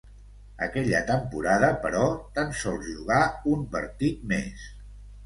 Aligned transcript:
Aquella 0.67 1.01
temporada 1.09 1.69
però, 1.83 2.05
tan 2.37 2.55
sols 2.63 2.87
jugà 2.95 3.19
un 3.53 3.63
partit 3.77 4.25
més. 4.33 4.65